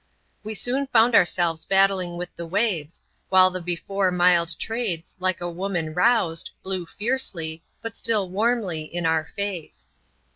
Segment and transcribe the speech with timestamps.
[0.43, 5.47] We soon found ourselves battling with the waves, while the before mild Trades, like a
[5.51, 9.91] woman roused, blew fiercely, but still vrarmly, in our face.